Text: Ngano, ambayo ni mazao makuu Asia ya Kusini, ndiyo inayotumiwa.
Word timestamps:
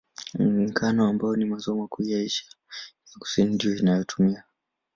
Ngano, 0.67 1.07
ambayo 1.07 1.35
ni 1.35 1.45
mazao 1.45 1.75
makuu 1.77 2.03
Asia 2.03 2.17
ya 3.11 3.17
Kusini, 3.19 3.55
ndiyo 3.55 3.75
inayotumiwa. 3.77 4.43